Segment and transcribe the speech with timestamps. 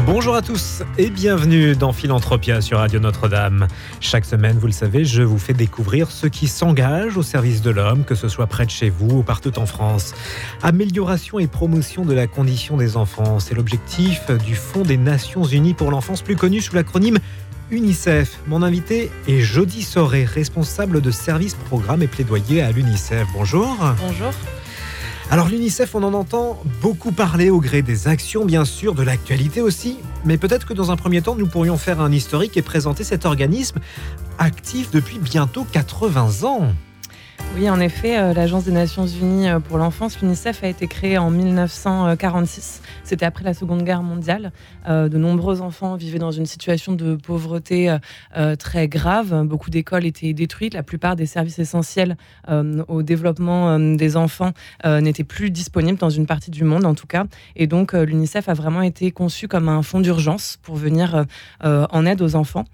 [0.00, 3.68] Bonjour à tous et bienvenue dans Philanthropia sur Radio Notre-Dame.
[4.00, 7.70] Chaque semaine, vous le savez, je vous fais découvrir ceux qui s'engagent au service de
[7.70, 10.14] l'homme, que ce soit près de chez vous ou partout en France.
[10.62, 15.74] Amélioration et promotion de la condition des enfants, c'est l'objectif du Fonds des Nations Unies
[15.74, 17.18] pour l'enfance, plus connu sous l'acronyme
[17.70, 18.38] UNICEF.
[18.46, 23.26] Mon invité est Jody Soré, responsable de service programme et plaidoyer à l'UNICEF.
[23.34, 23.76] Bonjour.
[24.00, 24.32] Bonjour.
[25.32, 29.62] Alors l'UNICEF, on en entend beaucoup parler au gré des actions, bien sûr, de l'actualité
[29.62, 29.96] aussi,
[30.26, 33.24] mais peut-être que dans un premier temps, nous pourrions faire un historique et présenter cet
[33.24, 33.78] organisme
[34.38, 36.74] actif depuis bientôt 80 ans.
[37.54, 41.18] Oui, en effet, euh, l'Agence des Nations Unies euh, pour l'enfance, l'UNICEF, a été créée
[41.18, 42.80] en 1946.
[43.04, 44.52] C'était après la Seconde Guerre mondiale.
[44.88, 47.94] Euh, de nombreux enfants vivaient dans une situation de pauvreté
[48.58, 49.44] très grave.
[49.44, 50.72] Beaucoup d'écoles étaient détruites.
[50.72, 52.16] La plupart des services essentiels
[52.88, 54.52] au développement des enfants
[54.84, 57.24] n'étaient plus disponibles dans une partie du monde, en tout cas.
[57.56, 61.26] Et donc, l'UNICEF a vraiment été conçu comme un fonds d'urgence pour venir
[61.62, 62.64] en aide aux enfants.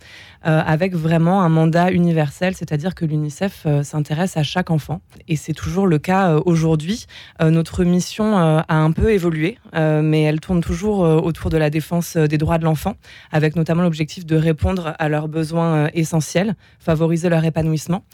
[0.43, 5.01] Avec vraiment un mandat universel, c'est-à-dire que l'UNICEF s'intéresse à chaque enfant.
[5.29, 7.07] Et c'est toujours le cas euh, aujourd'hui.
[7.41, 12.39] notre mission a un peu évolué, mais elle tourne toujours autour de la défense des
[12.39, 12.95] droits de l'enfant,
[13.33, 18.05] avec notamment l'objectif de répondre à leurs besoins essentiels, favoriser leur épanouissement.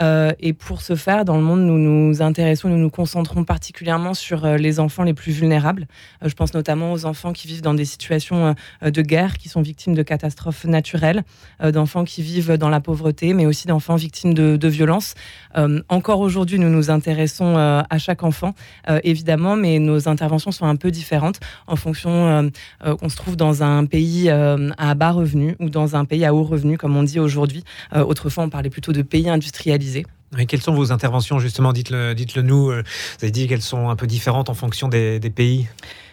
[0.00, 4.46] et pour ce faire, dans le monde, nous nous intéressons, nous nous concentrons particulièrement sur
[4.46, 5.86] les enfants les plus vulnérables.
[6.22, 9.94] je pense notamment aux enfants qui vivent dans des situations de guerre, qui sont victimes
[9.94, 11.24] de catastrophes naturelles,
[11.62, 15.14] d'enfants qui vivent dans la pauvreté, mais aussi d'enfants victimes de, violences.
[15.56, 18.54] Euh, encore aujourd'hui, nous nous intéressons euh, à chaque enfant,
[18.88, 22.50] euh, évidemment, mais nos interventions sont un peu différentes en fonction
[22.82, 26.42] qu'on se trouve dans un pays à bas revenus ou dans un pays à haut
[26.42, 27.64] revenu, comme on dit aujourd'hui.
[27.94, 30.06] autrefois, on parlait plutôt de pays industrialisés.
[30.38, 31.72] Et quelles sont vos interventions justement?
[31.72, 32.66] Dites-le dites nous.
[32.66, 32.72] Vous
[33.22, 35.68] avez dit qu'elles sont un peu différentes en fonction des, pays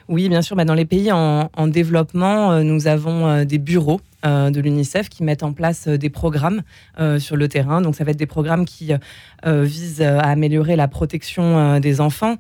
[0.07, 0.57] oui, bien sûr.
[0.57, 5.23] Bah, dans les pays en, en développement, nous avons des bureaux euh, de l'UNICEF qui
[5.23, 6.61] mettent en place euh, des programmes
[6.99, 7.81] euh, sur le terrain.
[7.81, 8.91] Donc ça va être des programmes qui
[9.43, 12.35] visent à améliorer la protection des enfants,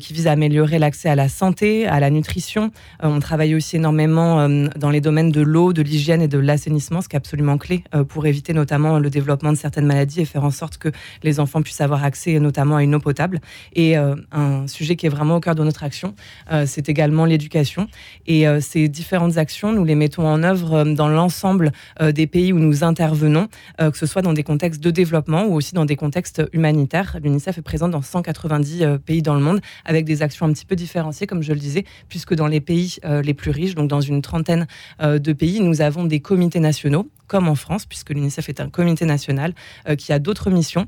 [0.00, 2.72] qui visent à améliorer l'accès à la santé, à la nutrition.
[3.02, 7.08] on travaille aussi énormément dans les domaines de l'eau, de l'hygiène et de l'assainissement, ce
[7.08, 10.50] qui est absolument clé pour éviter notamment le développement de certaines maladies et faire en
[10.50, 10.88] sorte que
[11.22, 13.40] les enfants puissent avoir accès notamment à une eau potable.
[13.74, 16.14] Et un sujet qui est vraiment au cœur de notre action,
[16.66, 17.86] c'est également l'éducation.
[18.26, 21.19] Et ces différentes actions, nous les mettons en œuvre dans l'ensemble
[22.00, 23.48] euh, des pays où nous intervenons,
[23.80, 27.18] euh, que ce soit dans des contextes de développement ou aussi dans des contextes humanitaires.
[27.22, 30.66] L'UNICEF est présent dans 190 euh, pays dans le monde avec des actions un petit
[30.66, 34.00] peu différenciées, comme je le disais, puisque dans les pays les plus riches, donc dans
[34.00, 34.66] une trentaine
[35.00, 39.04] de pays, nous avons des comités nationaux comme en France, puisque l'UNICEF est un comité
[39.06, 39.54] national
[39.96, 40.86] qui a d'autres missions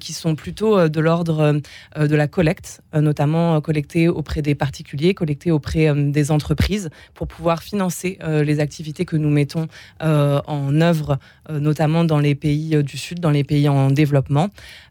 [0.00, 1.60] qui sont plutôt de l'ordre
[1.96, 8.18] de la collecte, notamment collecter auprès des particuliers, collecter auprès des entreprises pour pouvoir financer
[8.22, 9.68] les activités que nous mettons
[10.02, 11.18] euh, en œuvre,
[11.50, 14.48] euh, notamment dans les pays euh, du Sud, dans les pays en développement.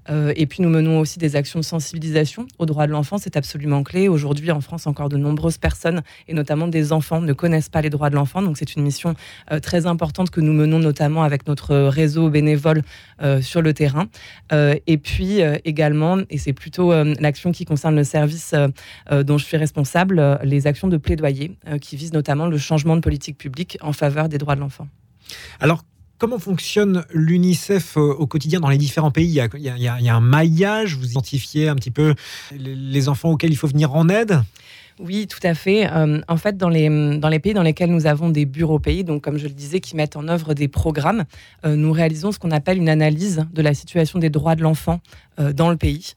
[0.10, 3.84] Et puis nous menons aussi des actions de sensibilisation aux droits de l'enfant, c'est absolument
[3.84, 4.08] clé.
[4.08, 7.90] Aujourd'hui, en France, encore de nombreuses personnes, et notamment des enfants, ne connaissent pas les
[7.90, 8.42] droits de l'enfant.
[8.42, 9.16] Donc c'est une mission
[9.62, 12.82] très importante que nous menons notamment avec notre réseau bénévole
[13.42, 14.08] sur le terrain.
[14.52, 18.54] et puis également, et c'est plutôt l'action qui concerne le service
[19.12, 23.38] dont je suis responsable, les actions de plaidoyer qui visent notamment le changement de politique
[23.38, 24.88] publique en faveur des droits de l'enfant.
[25.60, 25.84] Alors,
[26.24, 29.42] comment fonctionne l'UNICEF euh, au quotidien dans les différents pays?
[29.56, 32.16] Il y, a, un maillage, vous identifiez un petit peu
[32.58, 34.42] les enfants auxquels il faut venir en aide?
[35.00, 35.92] Oui, tout à fait.
[35.92, 36.90] Euh, en fait, dans les,
[37.40, 40.16] pays dans lesquels nous avons des bureaux pays, donc comme je le disais, qui mettent
[40.16, 41.24] en œuvre des programmes,
[41.66, 45.00] euh, nous réalisons ce qu'on appelle une analyse de la situation des droits de l'enfant
[45.40, 46.14] euh, dans le pays.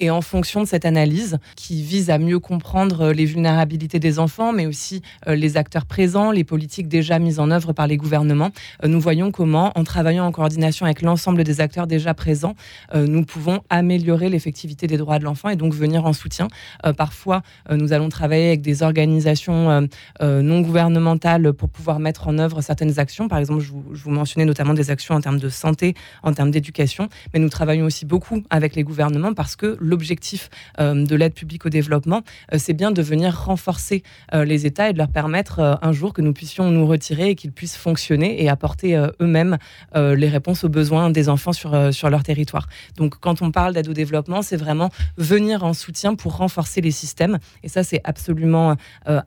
[0.00, 4.52] et en fonction de cette analyse, qui vise à mieux comprendre les vulnérabilités des enfants,
[4.52, 8.50] mais aussi les acteurs présents, les politiques déjà mises en œuvre par les gouvernements,
[8.84, 12.56] nous voyons comment, en travaillant en coordination avec l'ensemble des acteurs déjà présents,
[12.94, 16.48] nous pouvons améliorer l'effectivité des droits de l'enfant et donc venir en soutien.
[16.96, 19.86] parfois, nous allons travailler avec des organisations euh,
[20.22, 23.28] euh, non gouvernementales pour pouvoir mettre en œuvre certaines actions.
[23.28, 27.08] Par exemple, je vous, mentionnais notamment des actions en termes de santé, en termes d'éducation,
[27.32, 30.48] mais nous travaillons aussi beaucoup avec les gouvernements parce que l'objectif
[30.78, 32.22] de l'aide publique au développement,
[32.56, 34.02] c'est bien de venir renforcer
[34.32, 37.52] les États et de leur permettre un jour que nous puissions nous retirer et qu'ils
[37.52, 39.58] puissent fonctionner et apporter eux-mêmes
[39.94, 42.68] les réponses aux besoins des enfants sur, sur leur territoire.
[42.96, 46.90] Donc quand on parle d'aide au développement, c'est vraiment venir en soutien pour renforcer les
[46.90, 47.38] systèmes.
[47.62, 48.76] Et ça, c'est absolument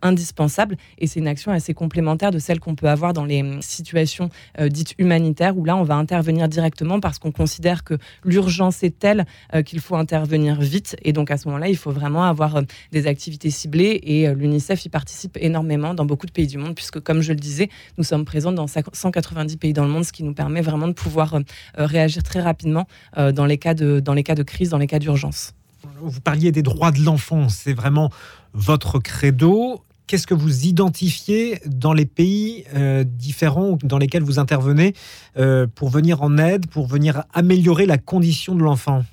[0.01, 0.77] indispensable.
[0.97, 4.29] Et c'est une action assez complémentaire de celle qu'on peut avoir dans les hum, situations
[4.69, 9.25] dites humanitaires où là, on va intervenir directement parce qu'on considère que l'urgence est telle
[9.53, 10.95] euh, qu'il faut intervenir vite.
[11.03, 12.61] Et donc à ce moment-là, il faut vraiment avoir euh,
[12.91, 13.99] des activités ciblées.
[14.03, 17.33] Et euh, l'UNICEF y participe énormément dans beaucoup de pays du monde, puisque comme je
[17.33, 20.61] le disais, nous sommes présents dans 190 pays dans le monde, ce qui nous permet
[20.61, 21.39] vraiment de pouvoir
[21.75, 24.99] réagir très rapidement dans les cas de, dans les cas de crise, dans les cas
[24.99, 25.53] d'urgence.
[26.01, 28.09] Vous parliez des droits de l'enfant, c'est vraiment
[28.53, 29.81] votre credo.
[30.07, 34.93] Qu'est-ce que vous identifiez dans les pays euh, différents dans lesquels vous intervenez
[35.37, 39.03] euh, pour venir en aide, pour venir améliorer la condition de l'enfant?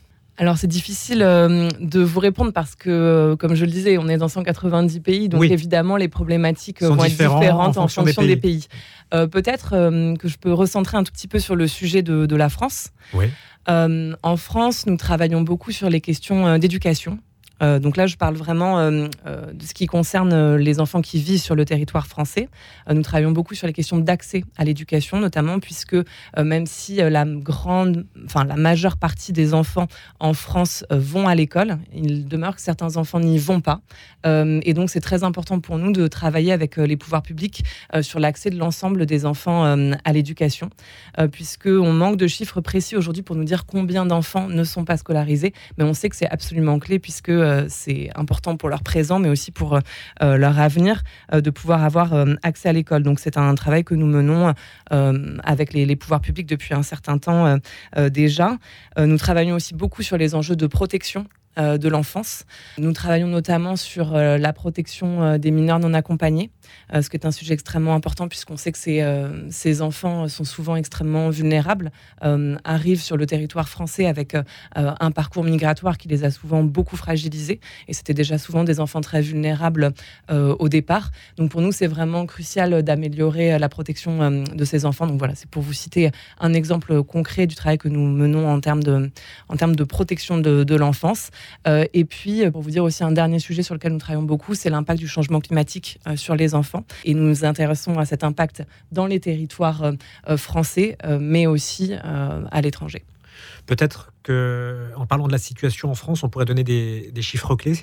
[0.41, 4.17] Alors c'est difficile euh, de vous répondre parce que, comme je le disais, on est
[4.17, 8.67] dans 190 pays, donc évidemment les problématiques vont être différentes en fonction, des pays.
[9.11, 12.49] Peut-être que je peux recentrer un tout petit peu sur le sujet de, de la
[12.49, 12.89] France.
[13.13, 13.27] Oui.
[13.69, 17.19] en France, nous travaillons beaucoup sur les questions d'éducation.
[17.63, 21.21] Euh, donc là, je parle vraiment euh, euh, de ce qui concerne les enfants qui
[21.21, 22.49] vivent sur le territoire français.
[22.93, 25.97] nous travaillons beaucoup sur les questions d'accès à l'éducation, notamment puisque
[26.37, 29.87] même si la grande, enfin la majeure partie des enfants
[30.19, 33.81] en France vont à l'école, il demeure que certains enfants n'y vont pas.
[34.25, 37.65] et donc c'est très important pour nous de travailler avec les pouvoirs publics
[38.03, 40.71] sur l'accès de l'ensemble des enfants à l'éducation,
[41.33, 44.97] puisque on manque de chiffres précis aujourd'hui pour nous dire combien d'enfants ne sont pas
[44.97, 47.31] scolarisés, mais on sait que c'est absolument clé puisque
[47.69, 49.81] c'est important pour leur présent, mais aussi pour euh,
[50.23, 51.03] euh, leur avenir,
[51.33, 52.13] de pouvoir avoir
[52.43, 53.03] accès à l'école.
[53.03, 54.53] Donc c'est un travail que nous menons
[54.91, 57.59] avec les, pouvoirs publics depuis un certain temps
[57.97, 58.57] déjà.
[58.99, 61.27] nous travaillons aussi beaucoup sur les enjeux de protection
[61.57, 62.45] de l'enfance.
[62.79, 66.51] Nous travaillons notamment sur la protection des mineurs non accompagnés.
[66.95, 70.29] Euh, ce qui est un sujet extrêmement important puisqu'on sait que ces, euh, ces, enfants
[70.29, 71.91] sont souvent extrêmement vulnérables,
[72.25, 74.37] euh, arrivent sur le territoire français avec
[74.75, 77.61] un parcours migratoire qui les a souvent beaucoup fragilisés.
[77.89, 79.93] Et c'était déjà souvent des enfants très vulnérables
[80.31, 81.11] au départ.
[81.37, 85.07] Donc pour nous, c'est vraiment crucial d'améliorer la protection de ces enfants.
[85.07, 88.61] Donc voilà, c'est pour vous citer un exemple concret du travail que nous menons en
[88.61, 89.11] termes de,
[89.49, 91.31] en termes de protection de, de l'enfance.
[91.67, 94.71] et puis, pour vous dire aussi un dernier sujet sur lequel nous travaillons beaucoup, c'est
[94.71, 96.85] l'impact du changement climatique sur les enfants enfants.
[97.05, 98.63] Et nous nous intéressons à cet impact
[98.93, 99.93] dans les territoires euh,
[100.29, 103.03] euh, français, euh, mais aussi à l'étranger.
[103.67, 107.79] Peut-être que, en parlant de la situation en France, on pourrait donner des, chiffres clés?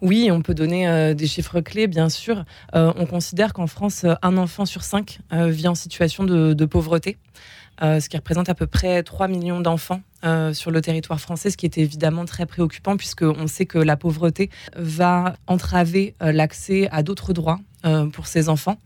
[0.00, 2.44] Oui, on peut donner des chiffres clés, bien sûr.
[2.72, 7.18] on considère qu'en France, un enfant sur cinq vit en situation de, de pauvreté,
[7.80, 11.56] ce qui représente à peu près 3 millions d'enfants euh, sur le territoire français, ce
[11.58, 17.02] qui est évidemment très préoccupant puisqu'on sait que la pauvreté va entraver euh, l'accès à
[17.02, 18.76] d'autres droits euh, pour ces enfants.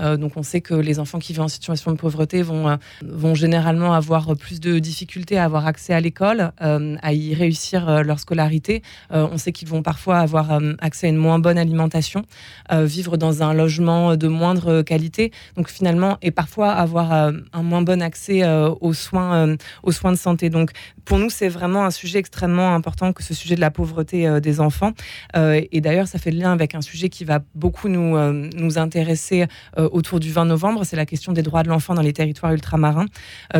[0.00, 3.94] donc on sait que les enfants qui vivent en situation de pauvreté vont, vont généralement
[3.94, 8.82] avoir plus de difficultés à avoir accès à l'école, à y réussir leur scolarité.
[9.10, 12.22] on sait qu'ils vont parfois avoir accès à une moins bonne alimentation,
[12.70, 18.02] vivre dans un logement de moindre qualité, donc finalement, et parfois avoir un moins bon
[18.02, 18.46] accès
[18.80, 20.50] aux, soins, aux soins de santé.
[20.50, 20.72] Donc
[21.04, 24.40] pour nous, c'est vraiment un sujet extrêmement important que ce sujet de la pauvreté euh,
[24.40, 24.92] des enfants.
[25.36, 28.47] Euh, et d'ailleurs, ça fait le lien avec un sujet qui va beaucoup nous, euh,
[28.54, 29.46] nous intéresser
[29.76, 33.06] autour du 20 novembre, c'est la question des droits de l'enfant dans les territoires ultramarins,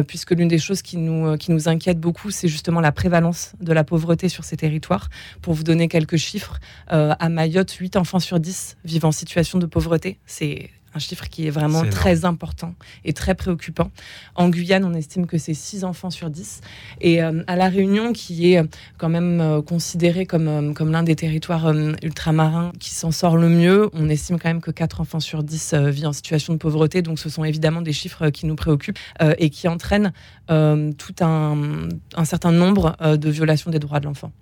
[0.07, 3.73] puisque l'une des choses qui nous, qui nous inquiète beaucoup, c'est justement la prévalence de
[3.73, 5.09] la pauvreté sur ces territoires.
[5.43, 6.59] Pour vous donner quelques chiffres,
[6.89, 10.19] à Mayotte, 8 enfants sur 10 vivent en situation de pauvreté.
[10.27, 13.91] C'est un chiffre qui est vraiment très important et très préoccupant.
[14.35, 16.61] En Guyane, on estime que c'est 6 enfants sur 10.
[17.01, 18.65] Et euh, à La Réunion, qui est euh,
[18.97, 23.91] quand même euh, considéré comme, comme l'un des territoires ultramarins qui s'en sort le mieux,
[23.93, 27.03] on estime quand même que 4 enfants sur 10 vivent en situation de pauvreté.
[27.03, 28.99] Donc ce sont évidemment des chiffres qui nous préoccupent
[29.39, 30.13] et qui entraînent
[30.49, 34.33] tout un, un certain nombre de violations des droits de l'enfant.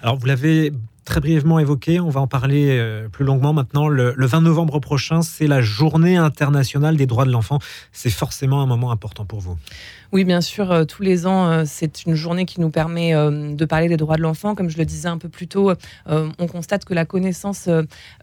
[0.00, 0.72] Alors vous l'avez
[1.06, 3.88] très brièvement évoqué, on va en parler euh, plus longuement maintenant.
[3.88, 7.58] Le, 20 novembre prochain, c'est la journée internationale des droits de l'enfant.
[7.92, 9.56] C'est forcément un moment important pour vous.
[10.12, 13.64] Oui, bien sûr, euh, tous les ans, euh, c'est une journée qui nous permet de
[13.64, 14.54] parler des droits de l'enfant.
[14.54, 15.72] Comme je le disais un peu plus tôt,
[16.06, 17.68] on constate que la connaissance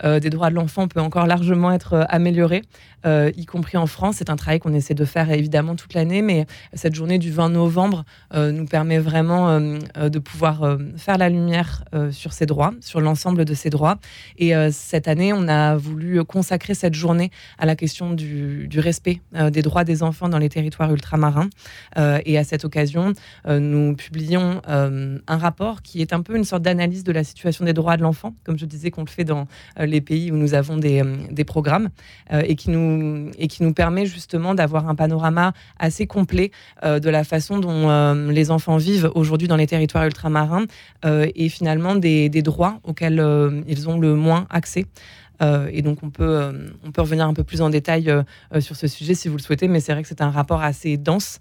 [0.04, 2.62] des droits de l'enfant peut encore largement être améliorée,
[3.06, 4.16] y compris en France.
[4.20, 7.50] C'est un travail qu'on essaie de faire évidemment toute l'année, mais cette journée du 20
[7.50, 12.54] novembre nous permet vraiment de pouvoir faire la lumière sur ces droits.
[12.54, 13.98] droits, sur l'ensemble de ces droits.
[14.38, 19.22] Et cette année, on a voulu consacrer cette journée à la question du, respect
[19.52, 21.50] des droits des enfants dans les territoires ultramarins.
[21.98, 23.14] Et à cette occasion,
[23.48, 27.74] nous publions un rapport qui est un peu une sorte d'analyse de la situation des
[27.74, 30.78] droits de l'enfant, comme je disais qu'on le fait dans les pays où nous avons
[30.78, 31.04] des,
[31.46, 31.90] programmes,
[32.32, 36.52] et, qui nous, et qui nous permet justement d'avoir un panorama assez complet
[36.84, 40.66] de la façon dont les enfants vivent aujourd'hui dans les territoires ultramarins
[41.04, 43.24] et finalement des droits auxquels
[43.68, 44.86] ils ont le moins accès.
[45.42, 48.24] Euh, et donc, on peut, euh, on peut revenir un peu plus en détail euh,
[48.62, 50.98] sur ce sujet si vous le souhaitez, mais c'est vrai que c'est un rapport assez
[50.98, 51.40] dense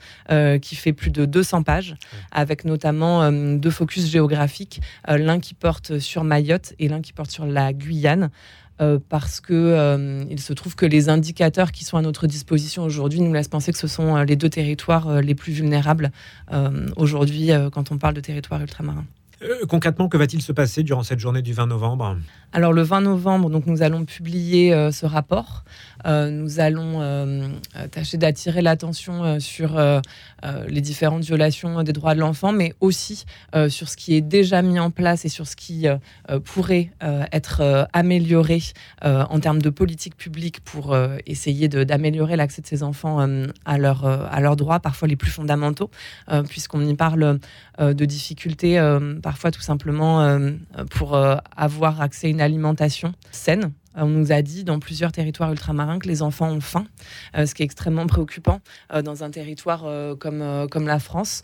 [0.63, 1.95] qui fait plus de 200 pages,
[2.31, 7.47] avec notamment deux focus géographiques, l'un qui porte sur Mayotte et l'un qui porte sur
[7.47, 8.31] la Guyane.
[9.09, 13.33] parce que il se trouve que les indicateurs qui sont à notre disposition aujourd'hui nous
[13.33, 16.11] laissent penser que ce sont les deux territoires les plus vulnérables
[16.97, 19.07] aujourd'hui quand on parle de territoires ultramarins.
[19.69, 22.17] Concrètement, que va-t-il se passer durant cette journée du 20 novembre?
[22.53, 25.65] Alors le 20 novembre, donc nous allons publier euh, ce rapport.
[26.07, 27.49] Euh, nous allons euh,
[27.91, 29.81] tâcher d'attirer l'attention sur
[30.69, 33.25] les différentes violations des droits de l'enfant, mais aussi
[33.69, 35.87] sur ce qui est déjà mis en place et sur ce qui
[36.45, 36.91] pourrait
[37.33, 38.61] être amélioré
[39.03, 43.27] en termes de politique publique pour essayer d'améliorer l'accès de ces enfants
[43.65, 45.91] à leurs droits, parfois les plus fondamentaux,
[46.49, 47.39] puisqu'on y parle
[47.79, 48.81] de difficultés,
[49.23, 50.41] parfois tout simplement
[50.91, 51.17] pour
[51.57, 53.73] avoir accès à une alimentation saine.
[53.95, 56.87] On nous a dit dans plusieurs territoires ultramarins que les enfants ont faim,
[57.37, 58.61] euh, ce qui est extrêmement préoccupant
[58.93, 61.43] euh, dans un territoire euh, comme, comme la France.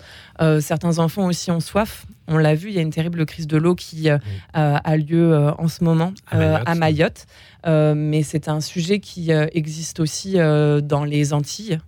[0.61, 2.07] certains enfants aussi ont soif.
[2.29, 5.69] On l'a vu, il y a une terrible crise de l'eau qui a lieu en
[5.69, 7.27] ce moment À Mayotte.
[7.67, 11.79] Euh, mais c'est un sujet qui euh, existe aussi euh, dans les Antilles,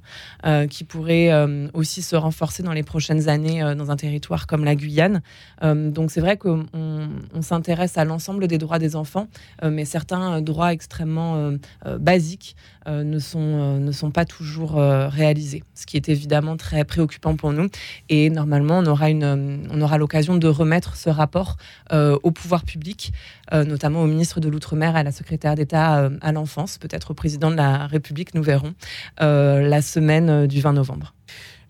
[0.71, 1.31] qui pourrait
[1.75, 5.21] aussi se renforcer dans les prochaines années dans un territoire comme la Guyane.
[5.63, 9.29] donc c'est vrai qu'on on, s'intéresse à l'ensemble des droits des enfants,
[9.63, 11.53] mais certains droits extrêmement
[11.99, 12.57] basiques
[12.89, 17.69] ne, sont, ne sont pas toujours réalisés, ce qui est évidemment très préoccupant pour nous.
[18.09, 21.57] Et normalement, on aura, une, on aura l'occasion de remettre ce rapport
[21.93, 23.13] au pouvoir public,
[23.53, 27.51] notamment au ministre de l'Outre-mer à la secrétaire d'État euh, à l'enfance, peut-être au président
[27.51, 28.75] de la République, nous verrons,
[29.21, 31.15] euh, la semaine euh, du 20 novembre.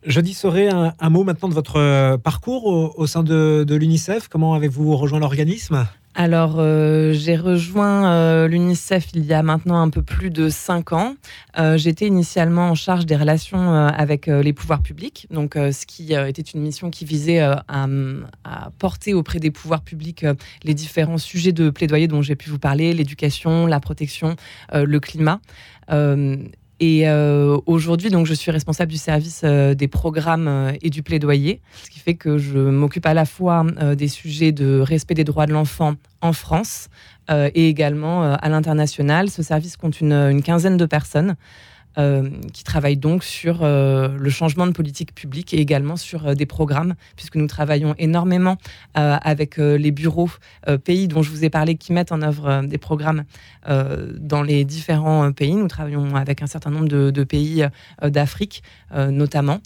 [0.05, 2.65] Je dis un, un, mot maintenant de votre parcours
[2.97, 4.29] au, sein de l'UNICEF?
[4.29, 5.87] Comment avez-vous rejoint l'organisme?
[6.17, 10.93] Alors, euh, j'ai rejoint euh, l'UNICEF il y a maintenant un peu plus de cinq
[10.93, 11.15] ans.
[11.57, 16.43] Euh, j'étais initialement en charge des relations avec les pouvoirs publics, donc ce qui était
[16.43, 20.27] une mission qui visait à, à, porter auprès des pouvoirs publics
[20.65, 24.37] les différents sujets de plaidoyer dont j'ai pu vous parler, l'éducation, la protection,
[24.73, 25.41] le climat.
[26.81, 31.03] Et euh, aujourd'hui, donc, je suis responsable du service euh, des programmes euh, et du
[31.03, 33.65] plaidoyer, ce qui fait que je m'occupe à la fois
[33.97, 36.89] des sujets de respect des droits de l'enfant en France
[37.29, 39.31] et également à l'international.
[39.31, 41.37] Ce service compte une, une quinzaine de personnes.
[41.99, 46.35] Euh, qui travaille donc sur euh, le changement de politique publique et également sur euh,
[46.35, 48.59] des programmes, puisque nous travaillons énormément
[48.95, 50.31] avec les bureaux
[50.85, 53.25] pays dont je vous ai parlé qui mettent en œuvre des programmes
[53.67, 55.55] dans les différents pays.
[55.55, 57.65] Nous travaillons avec un certain nombre de, de pays
[58.03, 58.63] d'Afrique
[58.95, 59.61] notamment.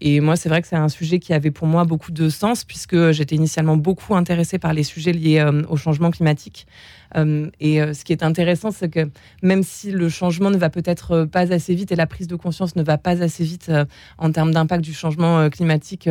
[0.00, 2.64] et moi, c'est vrai que c'est un sujet qui avait pour moi beaucoup de sens,
[2.64, 6.66] puisque j'étais initialement beaucoup intéressée par les sujets liés au changement climatique.
[7.14, 9.08] Euh, et euh, ce qui est intéressant, c'est que
[9.42, 12.36] même si le changement ne va peut-être euh, pas assez vite et la prise de
[12.36, 13.70] conscience ne va pas assez vite
[14.18, 16.08] en termes d'impact du changement climatique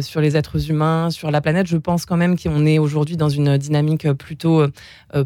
[0.00, 3.28] sur les êtres humains, sur la planète, je pense quand même qu'on est aujourd'hui dans
[3.28, 4.64] une dynamique plutôt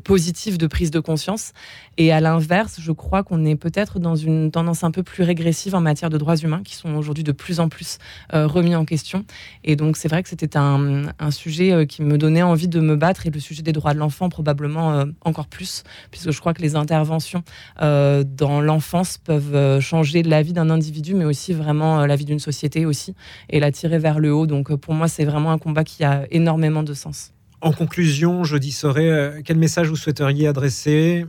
[0.04, 1.52] positive de prise de conscience.
[1.96, 5.74] Et à l'inverse, je crois qu'on est peut-être dans une tendance un peu plus régressive
[5.74, 7.98] en matière de droits humains qui sont aujourd'hui de plus en plus
[8.32, 9.24] remis en question.
[9.64, 12.96] Et donc c'est vrai que c'était un, un sujet qui me donnait envie de me
[12.96, 16.54] battre et le sujet des droits de l'enfant probablement euh, encore plus, puisque je crois
[16.54, 17.42] que les interventions
[17.80, 22.24] euh, dans l'enfance peuvent euh, changer la vie d'un individu, mais aussi vraiment la vie
[22.24, 23.14] d'une société aussi,
[23.50, 24.46] et la tirer vers le haut.
[24.46, 27.32] Donc pour moi, c'est vraiment un combat qui a énormément de sens.
[27.60, 31.26] En conclusion, je dis serait quel message vous souhaiteriez adresser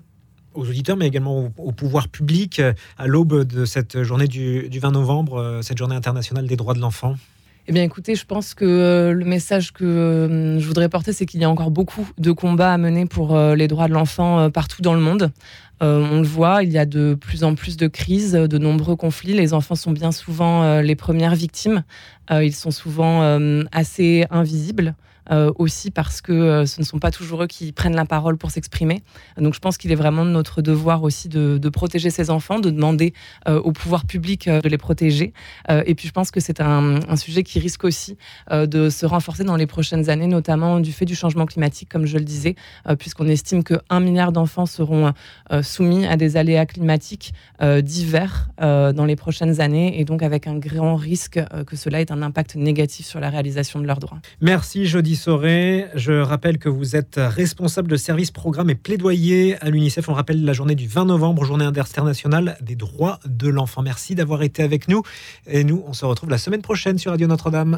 [0.55, 2.61] aux auditeurs, mais également au, pouvoir public
[2.97, 6.79] à l'aube de cette journée du, du 20 novembre, cette journée internationale des droits de
[6.79, 7.15] l'enfant?
[7.65, 11.25] Eh bien, écoutez, je pense que euh, le message que euh, je voudrais porter, c'est
[11.25, 14.49] qu'il y a encore beaucoup de combats à mener pour euh, les droits de l'enfant
[14.51, 15.31] partout dans le monde.
[15.79, 19.33] on le voit, il y a de plus en plus de crises, de nombreux conflits.
[19.33, 21.83] Les enfants sont bien souvent les premières victimes.
[22.31, 23.21] ils sont souvent
[23.71, 24.95] assez invisibles.
[25.31, 28.37] Euh, aussi parce que euh, ce ne sont pas toujours eux qui prennent la parole
[28.37, 29.03] pour s'exprimer.
[29.37, 32.69] Donc je pense qu'il est vraiment de notre devoir aussi de, protéger ces enfants, de
[32.69, 33.13] demander
[33.47, 35.33] euh, au pouvoir public de les protéger.
[35.69, 38.17] et puis je pense que c'est un, un, sujet qui risque aussi
[38.51, 42.17] de se renforcer dans les prochaines années, notamment du fait du changement climatique, comme je
[42.17, 42.55] le disais,
[42.99, 45.13] puisqu'on estime que 1 milliard d'enfants seront
[45.61, 47.33] soumis à des aléas climatiques
[47.81, 52.21] divers dans les prochaines années, et donc avec un grand risque que cela ait un
[52.21, 54.19] impact négatif sur la réalisation de leurs droits.
[54.41, 60.09] Merci, Jody je rappelle que vous êtes responsable de service, programme et plaidoyer à l'UNICEF.
[60.09, 63.81] On rappelle la journée du 20 novembre, journée internationale des droits de l'enfant.
[63.81, 65.03] Merci d'avoir été avec nous.
[65.47, 67.71] Et nous, on se retrouve la semaine prochaine sur Radio Notre-Dame.